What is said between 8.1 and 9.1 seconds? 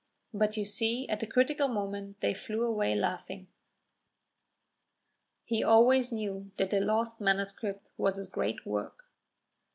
his great work.